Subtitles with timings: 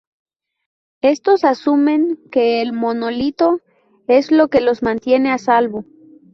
[1.03, 3.61] Estos asumen que el monolito
[4.07, 5.85] es lo que los mantiene a salvo.